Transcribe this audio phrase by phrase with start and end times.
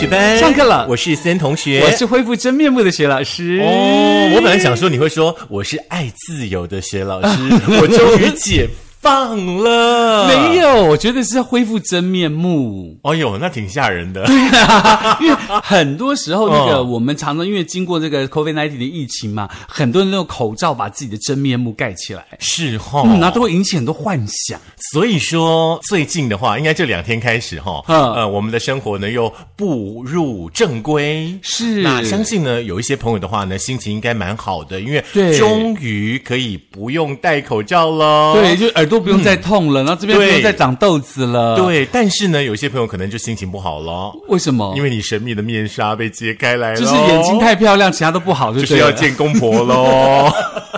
[0.00, 3.60] 森学班上课了我是森同学，我是恢复真面目的学老师。
[3.62, 7.28] 哦，我本来想说你会说我是爱自由的学老师，
[7.80, 8.66] 我终于解
[9.00, 10.28] 放了。
[10.28, 12.98] 没有，我觉得是要恢复真面目。
[13.02, 14.26] 哦呦，那挺吓人的。
[15.20, 24.60] 因为很多时候，那个哦我们常常因为经过这个 COVID-19 的疫情嘛，很多人都用口罩把自己的真面目盖起来，是哈、嗯，然后都会引起很多幻想。
[24.92, 31.38] 所以说最近的话，应该这两天开始哈、嗯呃，我们的生活呢又步入正规。
[31.42, 38.34] 是那相信呢，有一些朋友的话呢，心情应该蛮好的，因为对终于可以不用戴口罩了。
[38.34, 44.74] 对，就耳朵不用再痛了，然后这边不用再长痘子了。，对，但是呢，有些朋友可能就心情不好了，为什么？
[44.76, 50.30] 因为你神秘的面纱被揭开来了，就是眼睛太漂亮，其他都不好，就就是要见公婆喽。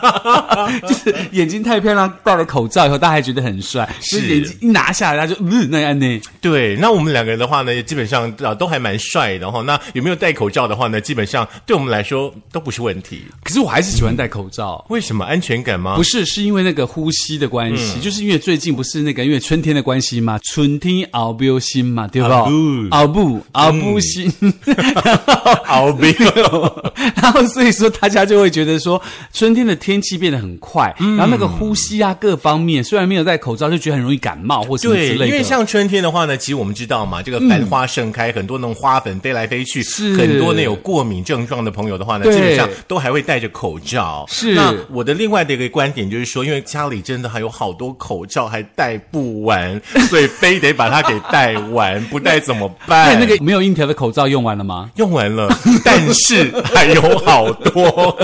[0.82, 3.88] 就是眼睛太漂亮，戴了口罩以后，大家还觉得很帅。
[4.00, 6.20] 是就是眼睛一拿下来，他就嗯，那样呢？
[6.40, 9.62] 对，那我们两个人的话呢，基本上啊都还蛮帅的哈。
[9.62, 13.22] 那有没有戴口罩的话呢，基本上对我们来说都不是问题。
[13.44, 14.84] 可是我还是喜欢戴口罩。
[14.88, 15.94] 为什么安全感吗？
[15.96, 22.44] 不是，是因为那个呼吸的关系，就是因为最近不是那个因为春天的关系嘛，春天熬不心嘛，对吧？
[22.90, 24.30] 熬不熬不心，
[25.66, 26.02] 熬不。
[27.22, 29.00] 然后所以说大家就会觉得说，
[29.32, 35.26] 春天的天气变得很快，然后那个呼吸啊各方面，虽然没有戴口罩，就觉得很容易感冒或什么之对，类的。
[35.28, 44.24] 因为像春天的话呢，其实我们知道嘛，这个繁花盛开，很多那种花粉飞来飞去，是很多那有过敏症状的朋友的话呢，基本上都还会戴着口罩。
[44.28, 53.20] 是那我的另外的一个观点就是说，因为家里真的还有好多口罩还戴不完，所以非得把它给戴完，不戴怎么那办？
[53.20, 54.90] 那个没有印条的口罩用完了吗？
[54.96, 55.48] 用完了，
[55.84, 58.16] 但是还有好多。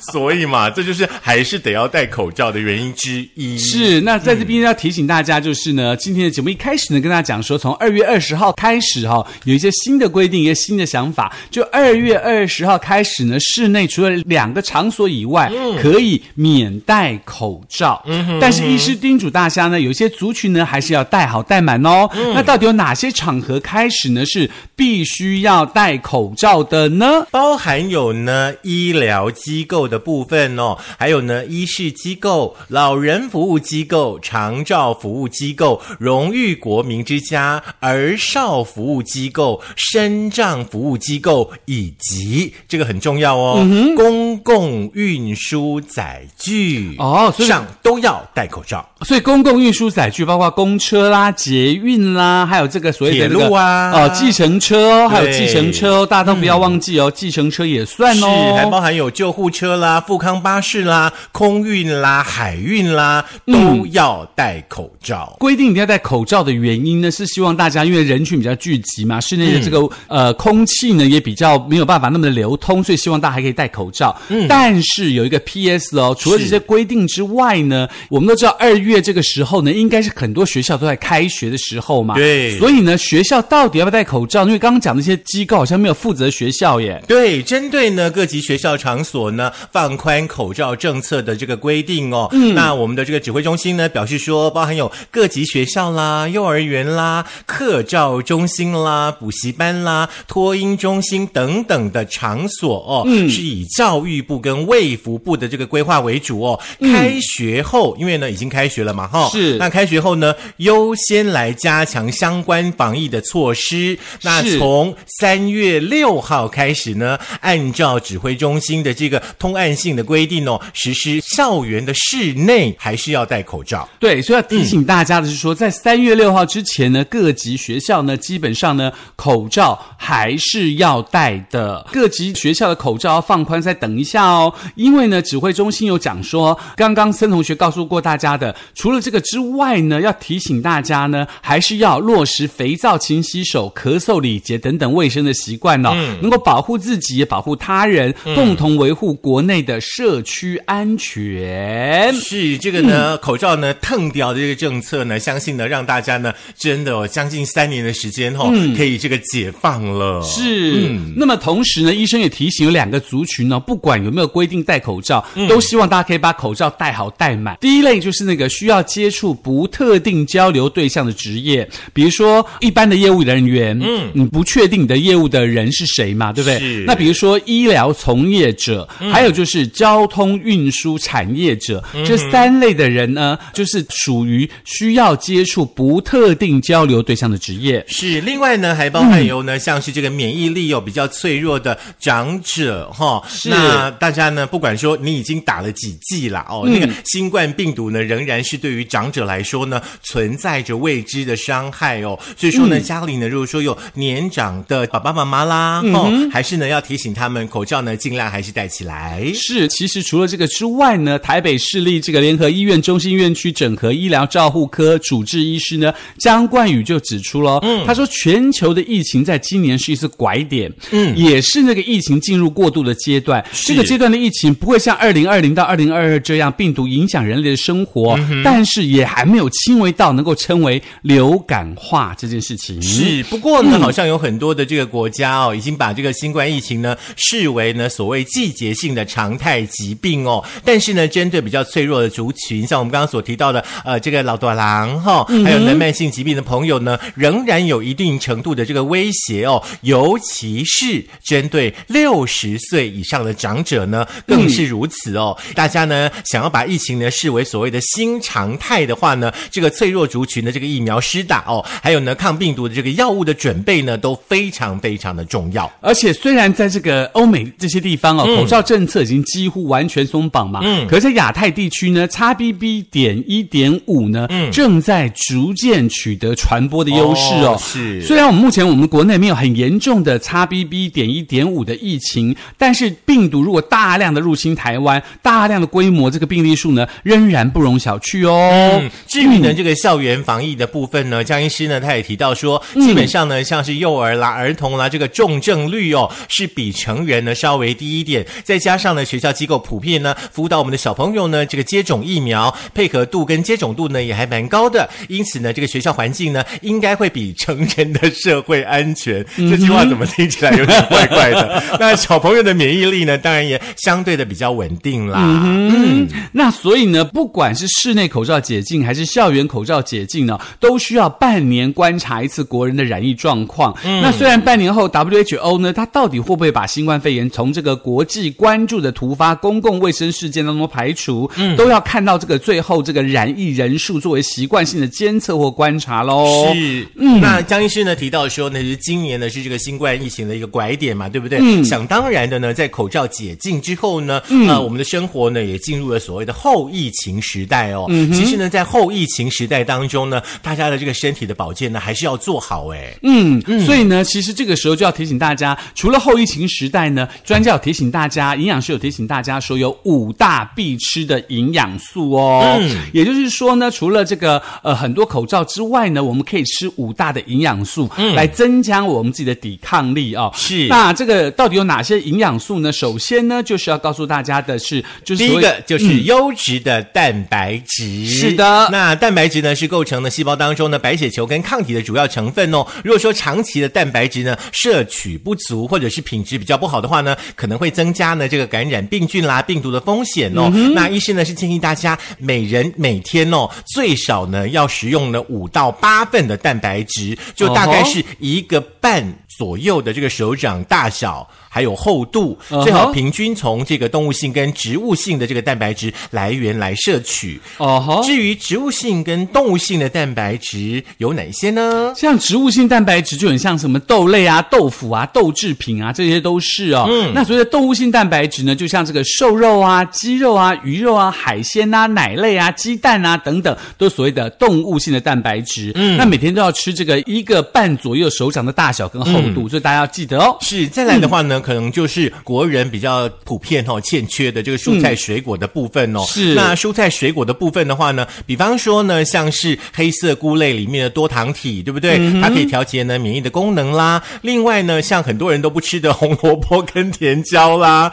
[0.12, 3.58] 所以嘛，这就是还是得要戴口罩的原因之一。
[3.58, 11.34] 是，那在这边要提醒大家，就是呢，今天的节目一开始呢，跟大家讲说，从二月二十号开始哈、有一些新的规定，一些新的想法。
[11.50, 15.50] 就二月二十号开始呢，室内除了两个场所以外，
[15.80, 18.04] 可以免戴口罩。
[18.40, 22.08] 但是医师叮嘱大家呢，有些族群呢，还是要戴好戴满哦。
[22.34, 27.26] 那到底有哪些场合开始呢，是必须要戴口罩的呢？
[27.30, 48.88] 包含有呢医疗机构的部分哦，还有呢医事机构、老人服务机构、长照服务机构、荣誉国民之家、儿少服务机构、身障服务机构，以及这个很重要哦，公共运输载具哦所以上都要戴口罩。
[49.02, 53.90] 所以公共运输载具包括公车啦、捷运啦，还有这个所谓的、这个、铁路啊。
[53.90, 65.36] 哦，计程车哦，还有计程车哦，大家都不要忘记哦，计程车也算是，哦，还包含有救护车啦、富康巴士啦、空运啦、海运啦，都要戴口罩。
[65.40, 74.16] 规定一定要戴口罩的原因呢，是希望大家因为人群比较聚集嘛，室内的这个、呃空气呢也比较没有办法那么的流通，所以希望大家还可以戴口罩。
[74.48, 75.98] 但是有一个 P.S.
[75.98, 84.44] 哦，除了这些规定之外呢，我们都知道二月这个时候呢，应该是很多学校都在开学的时候嘛，对所以呢，学校到底要不要戴口罩？
[84.44, 87.02] 因为刚刚讲那些机构好像没有负责学校耶。
[87.06, 106.60] 对，针对呢各级学校场所呢放宽口罩政策的这个规定哦，嗯，那我们的这个指挥中心呢表示说，包含有各级学校啦、幼儿园啦、课照中心啦、补习班啦、托婴中心等等的场所哦，嗯，是以教育部跟卫福部的这个规划为主哦。
[106.80, 109.56] 开学后，因为呢已经开学了嘛，哈、是。
[109.58, 113.98] 那开学后呢，优先来加强相关防疫的措施。
[114.22, 123.88] 那从三月六号开始呢，按照指挥中心的这个通案性的规定哦，实施校园的室内还是要戴口罩。
[123.98, 131.86] 对，所以要提醒大家的是说，在三月六号之前呢，各级学校呢，基本上呢，口罩还是要戴的。
[131.92, 152.12] 各级学校的口罩要放宽，再等一下哦，因为呢，指挥中心有讲说，刚刚森同学告诉过大家的，除了这个之外呢，要提醒大家呢，还是要落实肥皂勤洗手、咳嗽礼节等等卫生的习惯哦，能够保护自己，也保护他人，共同维护国内的社区安全。
[152.14, 160.20] 是这个呢，口罩呢腾掉的这个政策呢，相信呢让大家呢真的哦将近三年的时间哦，可以这个解放了。
[160.22, 167.56] 是，那么同时呢，医生也提醒有两个族群呢，不管有没有规定戴口罩，都希望大家可以把口罩戴好戴满。
[167.60, 176.58] 第一类就是那个需要接触不特定交流对象的职业，比如说一般的业务人员，嗯，你不确定你的业务的人是谁嘛，对不对？
[176.58, 187.84] 是那比如说医疗从业者，还还有就是交通运输产业者，这三类的人呢，就是属于需要接触不特定交流对象的职业。
[187.88, 193.22] 是，另外呢，还包含有呢，像是这个免疫力有比较脆弱的长者哈。
[193.28, 202.18] 是那大家呢，不管说你已经打了几剂了哦，那个新冠病毒呢，仍然是对于长者来说呢，存在着未知的伤害哦。
[202.36, 209.19] 所以说呢，家里呢，如果说有年长的爸爸妈妈啦，哦，还是呢要提醒他们，口罩呢尽量还是戴起来。
[209.32, 223.44] 是，其实除了这个之外呢，台北市立这个联合医院中心院区整合医疗照护科主治医师呢江冠宇就指出了，嗯，他说全球的疫情在今年是一次拐点，嗯，也是那个疫情进入过渡的阶段。
[223.52, 232.80] 这个阶段的疫情不会像二零二零到二零二二这样病毒影响人类的生活，但是也还没有轻微到能够称为流感化这件事情。
[232.80, 240.42] 是，不过呢，好像有很多的这个国家哦，已经把这个新冠疫情呢视为呢所谓季节性的常态疾病哦。
[240.64, 249.62] 但是呢，针对比较脆弱的族群，像我们刚刚所提到的，呃，这个老多郎哈，还有呢慢性疾病的朋友呢，仍然有一定程度的这个威胁哦。
[249.80, 255.36] 尤其是针对六十岁以上的长者呢，更是如此哦。
[255.54, 265.70] 大家呢想要把疫情呢视为所谓的新常态的话呢，这个脆弱族群的这个疫苗施打哦，还有呢抗病毒的这个药物的准备呢，都非常非常的重要。
[265.80, 277.56] 而且虽然在这个欧美这些地方哦，口罩政策已经几乎完全松绑嘛，嗯，可是在亚太地区呢，XBB 点一点五呢，嗯，正在逐渐取得传播的优势哦。
[277.60, 278.00] 是。
[278.02, 288.78] 虽然我们目前我们国内没有很严重的 XBB 点一点五的疫情，但是病毒如果大量的入侵台湾，大量的规模，这个病例数呢，仍然不容小觑哦。
[288.80, 309.24] 嗯，至于呢这个校园防疫的部分呢，江医师呢他也提到说，基本上呢像是幼儿啦、儿童啦，这个重症率哦是比成人呢稍微低一点，再加上呢学校机构普遍呢辅导我们的小朋友呢这个接种疫苗配合度跟接种度呢也还蛮高的，因此呢这个学校环境呢应该会比成人的社会安全。
[309.36, 311.62] 这句话怎么听起来有点怪怪的？
[311.78, 315.18] 那小朋友的免疫力呢，当然也相对的比较稳定啦。
[315.22, 323.74] 嗯，那所以呢，不管是室内口罩解禁还是校园口罩解禁呢，都需要半年观察一次国人的染疫状况。
[323.82, 336.54] 那虽然半年后 WHO 呢，它到底会不会把新冠肺炎从这个国际关注的突发公共卫生事件当中排除，嗯都要看到这个最后这个染疫人数作为习惯性的监测或观察喽。
[336.54, 341.40] 是，嗯，那江医师呢提到说呢，是今年呢是这个新冠疫情的一个拐点嘛，对不对？
[341.42, 347.86] 嗯，想当然的呢，在口罩解禁之后呢，嗯、呃，我们的生活呢也进入了所谓的后疫情时代哦。
[347.88, 352.94] 嗯，其实呢，在后疫情时代当中呢，大家的这个身体的保健呢还是要做好哎。
[353.02, 362.56] 嗯，所以呢，其实这个时候就要提醒大家，除了后疫情时代呢，专家有提醒大家，营养师有提醒大家说，有五大必吃的营养素哦。
[362.60, 370.30] 嗯，也就是说呢，除了这个呃很多口罩之外呢，我们可以吃五大的营养素，嗯，来增强我们自己的抵抗力哦。
[370.34, 372.70] 是，那这个到底有哪些营养素呢？
[372.72, 378.06] 首先呢，就是要告诉大家的是，就是第一个就是优质的蛋白质。
[378.06, 382.66] 是的那蛋白质呢是构成了细胞当中呢白血球跟抗体的主要成分哦。
[382.84, 390.50] 如果说长期的蛋白质呢摄取不足，或者是品质比较不好的话呢，可能会增加呢这个感染病菌啦、病毒的风险哦。
[390.74, 399.02] 那医师呢是建议大家每人每天哦最少呢要食用呢五到八份的蛋白质，就大概哦是一个半
[399.38, 401.26] 左右的这个手掌大小。
[401.52, 407.40] 还有厚度，最好平均从这个动物性跟植物性的这个蛋白质来源来摄取。
[407.58, 408.02] 哦吼。
[408.04, 411.92] 至于植物性跟动物性的蛋白质有哪些呢？
[411.96, 416.86] 像植物性蛋白质就很像什么豆类啊、豆腐啊、豆制品啊，这些都是哦。
[416.88, 425.72] 嗯，那所谓的动物性蛋白质呢，就像这个瘦肉啊、鸡肉啊、鱼肉啊、海鲜啊、奶类啊、鸡蛋啊等等，都所谓的动物性的蛋白质。
[425.74, 430.36] 嗯，那每天都要吃这个一个半左右手掌的大小跟厚度，所以大家要记得哦。
[430.40, 436.04] 是，再来的话呢，可能就是国人比较普遍哦欠缺的这个蔬菜水果的部分哦。
[436.06, 441.98] 是那蔬菜水果的部分的话呢，比方说呢，像是黑色菇类里面的多糖体，对不对？
[442.20, 444.02] 它可以调节呢免疫的功能啦。
[444.22, 447.90] 另外呢，像很多人都不吃的红萝卜跟甜椒啦，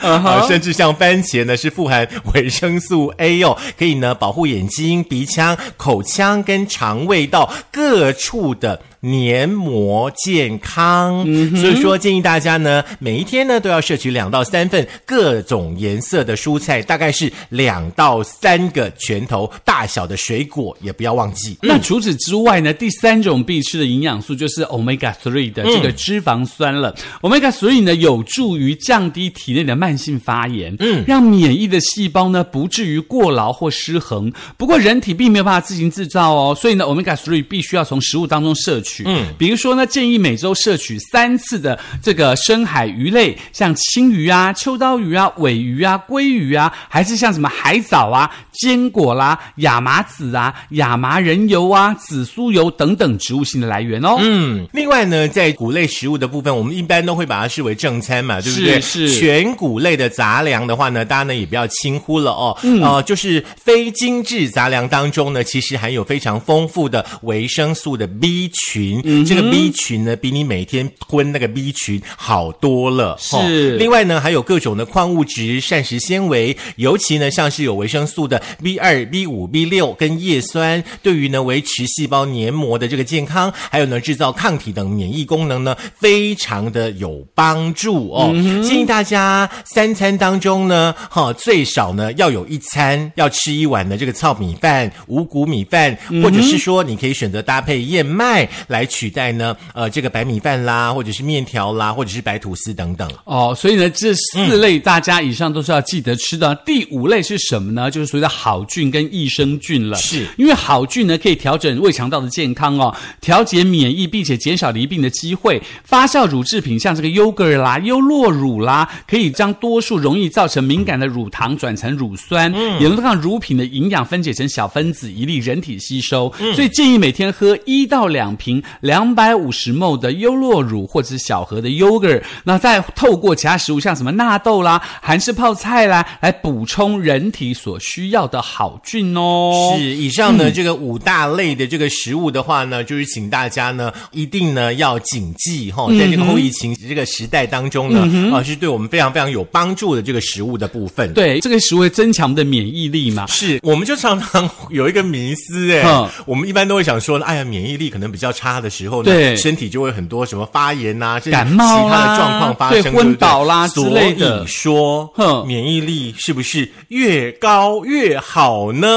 [0.47, 11.23] 甚至像番茄呢，是富含维生素 A 哦，可以呢保护眼睛、鼻腔、口腔跟肠胃道各处的黏膜健康。
[11.55, 21.57] 所以说建议大家呢，每一天呢都要摄取两到三份各种颜色的蔬菜，大概是两到三个拳头大小的水果，也不要忘记。
[21.61, 26.93] 那除此之外呢，第三种必吃的营养素就是 omega three 的这个脂肪酸了。
[27.21, 34.31] omega three 呢，有助于降低体内的慢性发炎，嗯，让免疫的细胞呢不至于过劳或失衡。
[34.57, 38.96] 不过人体并没有办法自行制造哦，所以呢，omega three 必须要从食物当中摄取。
[39.05, 54.17] 嗯，比如说呢，建议每周摄取三次的这个深海鱼类，像青鱼啊、秋刀鱼啊、尾鱼啊、鲑鱼啊，还是像什么海藻啊、坚果啦、亚麻籽啊、亚麻仁油啊、紫苏油等等植物性的来源哦。
[54.19, 58.79] 嗯，另外呢，在谷类食物的部分，我们一般都会把它视为正餐嘛，对不对？
[58.79, 62.57] 是是全谷类的杂粮的话呢，大家呢也不要轻忽了哦。
[62.63, 68.76] 嗯，呃，就是非精致杂粮当中呢，其实含有非常丰富的维生素的 B 群。
[69.03, 73.15] 嗯，这个 B 群呢，比你每天吞那个 B 群好多了。
[73.19, 88.31] 是哦另外呢，还有各种的矿物质、膳食纤维，尤其呢，像是有维生素的 B 二、B 五、B 六跟叶酸，对于呢维持细胞黏膜的这个健康，还有呢制造抗体等免疫功能呢，非常的有帮助哦。
[88.63, 103.09] 建议大家三餐当中呢，哈、最少呢要有一餐要吃一碗的这个糙米饭、五谷米饭，或者是说你可以选择搭配燕麦来取代呢，呃，这个白米饭啦，或者是面条啦，或者是白吐司等等。
[103.23, 106.53] 哦，所以呢，这四类大家以上都是要记得吃的。
[106.65, 107.89] 第五类是什么呢？
[107.89, 109.97] 就是所谓的好菌跟益生菌了。
[109.97, 115.61] 是因为好菌呢可以调整胃肠道的健康哦，调节免疫，并且减少离病的机会。
[115.83, 126.33] 发酵乳制品像这个 yogurt 啦、优酪乳啦，可以将多数容易造成敏感的乳糖转成乳酸，也能让乳品的营养分解成小分子，以利人体吸收。
[126.55, 139.75] 所以建议每天喝一到两瓶两百五十 ml 的优酪乳或者是小盒的 yogurt，那再透过其他食物像什么纳豆啦、韩式泡菜啦，来补充人体所需要的好菌哦。
[139.77, 151.13] 是以上呢、这个五大类的这个食物的话呢，就是请大家呢一定呢要谨记哈，在这个后疫情这个时代当中呢，啊、是对我们非常非常有帮助的这个食物的部分。。
[151.13, 153.25] 对，这个食物会增强我们的免疫力嘛。
[153.27, 168.87] 是，我们就常常有一个迷思哎嗯，我们一般都会想说，哎呀，免疫力可能比较差的时候呢，对身体就会很多什么发炎呐、甚至感冒其他啦的状况发生，对昏对不对倒啦之类的所以说，哼免疫力是不是越高越好呢？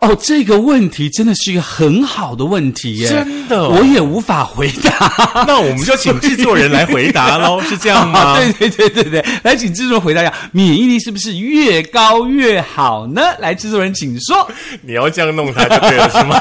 [0.00, 5.44] 哦，这个问题真的是一个很好的问题耶，真的我也无法回答。
[5.46, 8.20] 那我们就请制作人来回答喽，是这样吗？
[8.34, 13.22] 啊，对对对对对，来，请制作人回答一下，免疫力是不是越高越好呢？
[13.38, 14.48] 来，制作人请说。
[14.82, 16.40] 你要这样弄他就对了，是吗？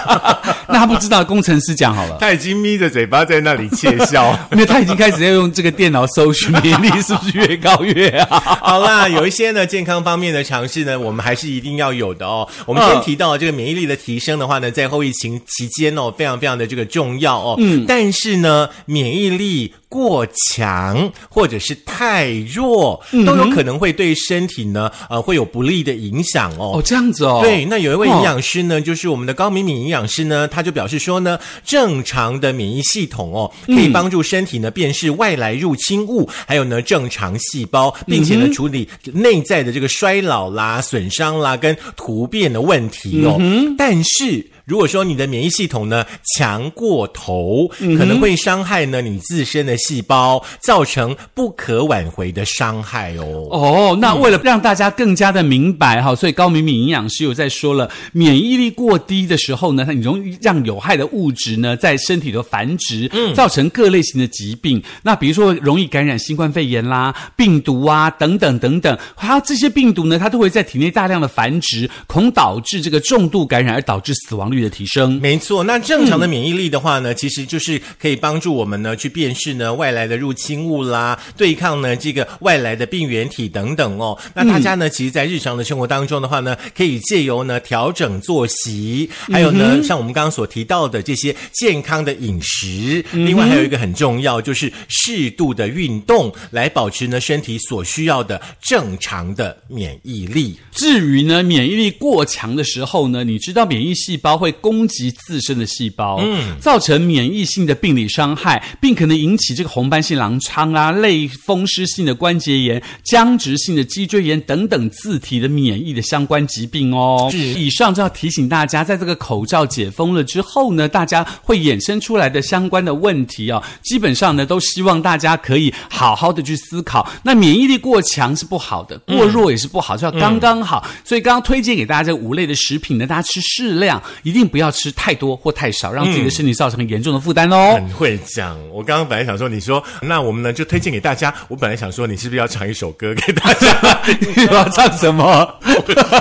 [0.67, 2.17] 那他不知道，工程师讲好了。
[2.19, 4.37] 他已经眯着嘴巴在那里窃笑。
[4.53, 8.39] 因为他已经开始要用这个电脑搜寻免疫力是不是越高越好？
[8.61, 12.47] 好啦，有一些呢健康方面的尝试呢，我们还是一定要有的哦。
[12.65, 17.55] 我们先嗯提到这个免疫力的提升的话呢，在后疫情期间哦，非常非常的这个重要哦。
[17.59, 26.73] 嗯，但是呢，免疫力过强或者是太弱，嗯都有可能会对身体呢呃会有不利的影响哦。
[26.75, 27.39] 哦，这样子哦。
[27.41, 43.39] 对，那有一位营养师呢，就是我们的高敏敏营养师呢，他就表示说呢，正常的免疫系统哦，可以帮助身体呢辨识外来入侵物，还有呢正常细胞，并且呢处理内在的这个衰老啦、损伤啦跟突变的问题哦。
[43.77, 44.45] 但是。
[44.65, 46.03] 如果说你的免疫系统呢
[46.35, 47.67] 强过头，
[47.97, 53.47] 可能会伤害呢你自身的细胞，造成不可挽回的伤害哦。
[53.51, 64.81] 哦，那为了让大家更加的明白哈，所以高敏敏营养师有在说了，免疫力过低的时候呢，它容易让有害的物质呢在身体的繁殖，造成各类型的疾病。
[65.03, 75.19] 那比如说容易感染新冠肺炎啦、病毒啊等等等等，还有这些病毒呢，它都会在体内大量的繁殖，恐导致这个重度感染而导致死亡率的提升。
[75.21, 84.17] 没错，那正常的免疫力的话呢，其实就是可以帮助我们呢去辨识呢外来的入侵物啦，对抗呢这个外来的病原体等等哦。
[84.33, 100.57] 那大家呢，其实，在日常的生活当中的话呢，可以借由呢调整作息，还有呢、像我们刚刚所提到的这些健康的饮食，另外还有一个很重要，就是适度的运动，来保持呢身体所需要的正常的免疫力。
[100.71, 117.27] 至于呢，免疫力过强的时候呢，你知道免疫细胞会会攻击自身的细胞，嗯，造成免疫性的病理伤害，并可能引起这个红斑性狼疮啊、类风湿性的关节炎、僵直性的脊椎炎等等自体的免疫的相关疾病哦。
[117.31, 127.09] 是以上就要提醒大家，在这个口罩解封了之后呢，大家会衍生出来的相关的问题哦，基本上呢，都希望大家可以好好的去思考。
[127.23, 130.87] 那免疫力过强是不好的，过弱也是不好，就要刚刚好。
[131.03, 137.75] 所以刚刚推荐给大家这五类的食品呢，大家吃适量，一定不要吃太多或太少，让自己的身体造成严重的负担哦。
[137.75, 141.33] 很会讲，我刚刚本来想说，你说那我们呢就推荐给大家。
[141.47, 144.01] 我本来想说，你是不是要唱一首歌给大家？
[144.35, 145.55] 你要唱什么？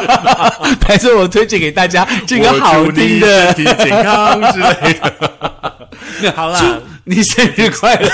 [0.86, 3.64] 还是我推荐给大家这个好听的健
[4.02, 6.32] 康之类的。
[6.36, 8.08] 好啦，你生日快乐！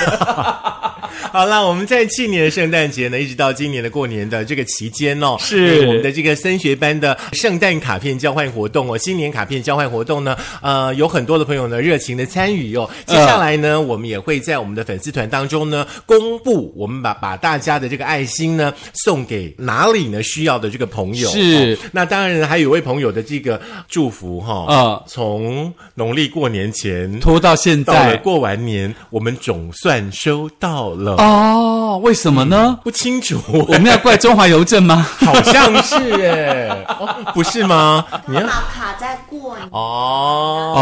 [1.33, 12.89] 好啦，我们在去年的圣诞节呢，一直到今年的过年的这个期间哦，是哎我们的这个升学班的圣诞卡片交换活动哦，新年卡片交换活动呢，呃，有很多的朋友呢热情的参与哦。
[13.07, 21.29] 接下来呢，我们也会在我们的粉丝团当中呢，公布我们把把大家的这个爱心呢送给哪里呢需要的这个朋友。
[21.31, 31.10] 是哦那当然还有一位朋友的这个祝福哈、呃从农历过年前拖到现在到了过完年，我们总算收到了。
[31.19, 32.79] 哦，为什么呢？
[32.83, 33.39] 不清楚，
[33.69, 35.07] 我们要怪中华邮政吗？
[35.25, 38.05] 好像是哎，哦，不是吗？
[38.27, 39.69] 你要卡卡在过年。
[39.71, 40.73] 哦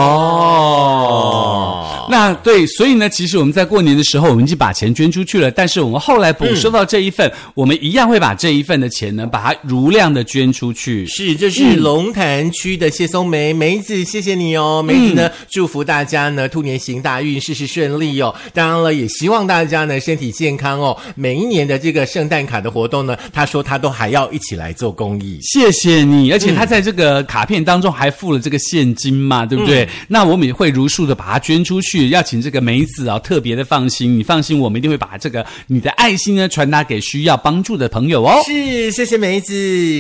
[1.88, 11.07] 哦，那对，所以呢，其实我们在过年的时候，我们已经把钱捐出去了，但是我们后来补收到这一份，我们一样会把这一份的钱呢，把它如量的捐出去。
[11.07, 18.35] 是，这是龙潭区的谢松梅梅子，谢谢你哦，梅子呢，祝福大家呢兔年行大运，事事顺利哦。
[18.53, 20.97] 当然了，也希望大家呢身体健康哦。
[21.15, 25.39] 每一年的这个圣诞卡的活动呢，他说他都还要一起来做公益。
[25.43, 29.89] 谢谢你，而且他在这个卡片当中还附了这个现金嘛，对不对？
[30.07, 38.41] 那我们也会如数的把它捐出去，要请这个梅子啊、特别的放心，你放心，我们一定会把这个你的爱心呢传达给需要帮助的朋友哦。
[38.47, 39.53] 是，谢谢梅子。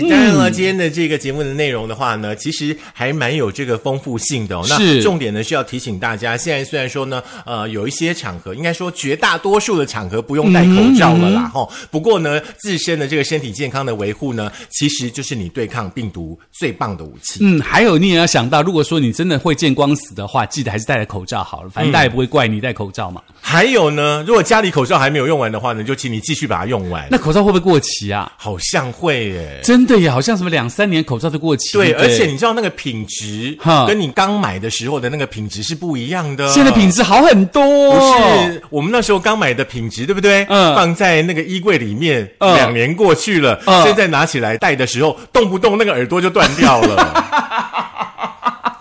[0.09, 4.65] 当然了，今天的这个节目的内容的话呢，其实还蛮有这个丰富性的、哦。
[4.69, 17.39] 那重点呢是要提醒大家，现在虽然说呢，呃，有一些场合，应该说绝大多数的场合不用戴口罩了啦，哈、不过呢，自身的这个身体健康的维护呢，其实就是你对抗病毒最棒的武器。
[17.41, 23.21] 嗯，还有你也要想到，如果说你真的会见光死的话，记得还是戴着口罩好了，反正大家也不会怪你戴口罩嘛。
[23.41, 27.07] 还有呢，如果家里口罩还没有用完的话呢，就请你继续把它用完。
[27.11, 28.31] 那口罩会不会过期啊？
[28.37, 29.61] 好像会耶。
[29.63, 31.73] 真的耶，好像什么两三年口罩都过期。
[31.73, 36.47] 对，不而且你知道那个品质哈跟你刚买的时候的那个品质是不一样的。
[36.49, 38.49] 现在品质好很多、不哦。
[38.51, 40.45] 是我们那时候刚买的品质，对不对？
[40.51, 47.25] 嗯放在那个衣柜里面，嗯两年过去了，嗯现在拿起来戴的时候，动不动那个耳朵就断掉了。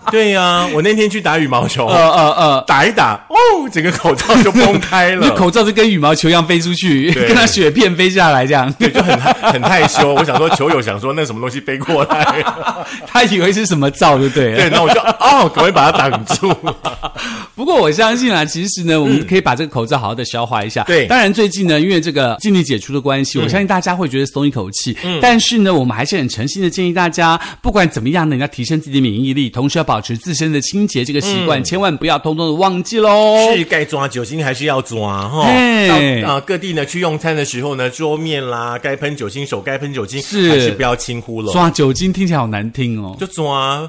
[0.12, 5.30] 对呀、我那天去打羽毛球，呃呃呃，打一打，哦，整个口罩就崩开那了。
[5.36, 8.72] 口罩就跟羽毛球一样飞出去，跟那雪片飞下来这样。
[8.78, 10.14] 对，就很害很害羞。
[10.14, 12.44] 我想说，球友想说那什么东西飞过来，
[13.06, 14.56] 他以为是什么罩，就对了。
[14.56, 16.54] 对，那我就哦，赶快把它挡住。
[17.54, 20.84] 不过我相信啊，其实呢，我们可以把这个口罩好好的消化一下。
[20.84, 24.96] 对当然最近呢，因为这个禁令解除的关系，我相信大家会觉得松一口气。
[25.20, 33.54] 但是呢，我们还是很诚心的建议大家，不管怎么样呢，你要提升自己的免疫力，同时要保持自身的清洁这个习惯，千万不要通通的忘记喽。
[33.54, 35.44] 是该抓酒精还是要抓哈？
[35.44, 41.52] 嘿到啊、各地呢去用餐的时候呢，桌面啦，该喷酒精手该喷酒精，是还是不要轻忽了。
[41.52, 43.86] 抓酒精听起来好难听哦，就抓，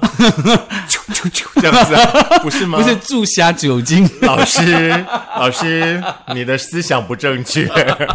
[1.60, 2.78] 这样子啊， 不是吗？
[2.80, 4.08] 不是注下酒精。
[4.22, 5.04] 老师，
[5.36, 6.02] 老师，
[6.34, 7.68] 你的思想不正确。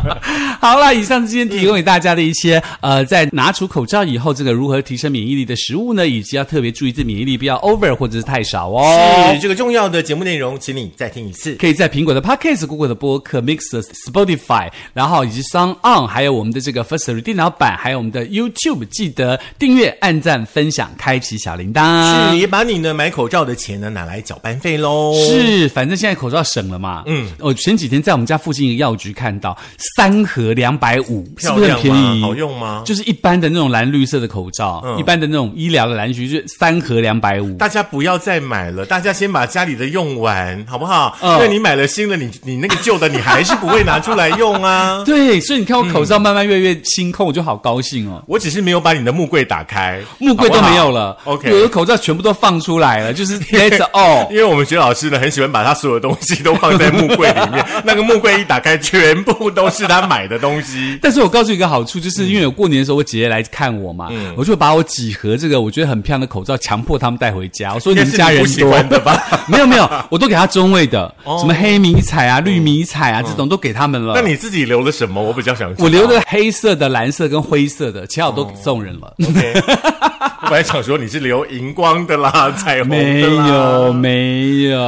[0.59, 9.33] 好了，以上是今天提供给大家的一些、呃，在拿出口罩以后，这个如何提升免疫力的食物呢，以及要特别注意这免疫力不要 over 或者是太少哦。
[9.33, 11.55] 是这个重要的节目内容，请你再听一次。
[11.55, 22.31] 可以在苹果的 Podcast、Google 的播客、Mixer、Spotify，然后以及 Sound On，还有我们的这个 First 电脑版，还有我们的 YouTube，记得订阅、按赞、分享、开启小铃铛。
[22.31, 25.13] 是，也把你呢买口罩的钱呢拿来缴班费喽。
[25.27, 27.03] 是，反正现在口罩省了嘛。
[27.05, 29.57] 嗯，我前几天在我们家附近一个药局看到
[29.95, 31.73] 三盒两百五，是不是？
[31.73, 32.21] 很便宜？
[32.21, 32.83] 好用吗？
[32.85, 37.55] 就是一般的那种蓝绿色的口罩，嗯一般的那种医疗的蓝橘，就是三盒两百五。
[37.57, 41.17] 大家不要再买了，大家先把家里的用完，好不好？
[41.21, 45.03] 嗯因为你买了新的，你你那个旧的，你还是不会拿出来用啊。
[45.05, 48.23] 对，所以你看我口罩慢慢越来越清空，我就好高兴哦。
[48.27, 54.29] 我只是没有把你的木柜打开，木柜都没有了 OK，我的口罩全部都放出来了，就是 That's all。
[54.31, 60.97] 因为我们学老师呢，很喜欢把他所有东西都放在木柜里面， 那个木柜一打开，全部都是他买的东西。
[61.01, 67.64] 但是我告诉你一个好处，就是因为我过年的时候，我姐姐来看我嘛，我就把我几盒这个我觉得很漂亮的口罩强迫他们带回家。
[67.69, 69.21] 家，我说你们家人喜多欢的吧？
[69.47, 74.13] 没有没有，我都给他中位的，什么黑迷彩啊、绿迷彩啊，这种都给他们了。
[74.15, 75.21] 那你自己留了什么？
[75.21, 75.73] 我比较想。
[75.77, 79.13] 我留了黑色的、蓝色跟灰色的，其他我都送人了。
[79.27, 79.53] OK，
[80.43, 83.47] 我本来想说你是留荧光的啦，彩虹没的啦。
[83.47, 84.79] 有没有。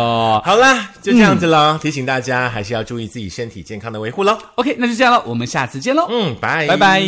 [0.45, 1.79] 好啦，就这样子啦。
[1.81, 4.37] 提醒大家还是要注意自己身体健康的维护喽。
[4.55, 6.07] OK，那就这样了，我们下次见喽。
[6.09, 6.99] 嗯，拜拜拜。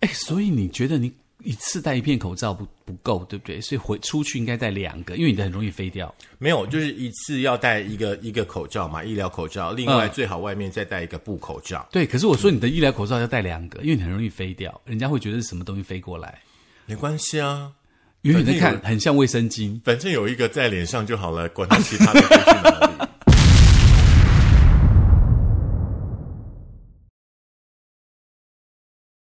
[0.00, 3.60] 哎，所以你觉得你一次戴一片口罩不不够，对不对？
[3.60, 6.14] 所以回出去应该戴两个，因为你的很容易飞掉。
[6.38, 9.72] 没有，就是一次要戴一个一个口罩嘛，医疗口罩。
[9.72, 11.86] 另外，嗯最好外面再戴一个布口罩。
[11.90, 16.38] 对，可是我说你的医疗口罩要戴两个，因为你很容易飞掉，人家会觉得是什么东西飞过来。
[16.86, 17.70] 没关系啊，
[18.22, 19.80] 远远的看很像卫生巾。
[19.84, 22.89] 反正有一个在脸上就好了，管他其他的飞去哪里。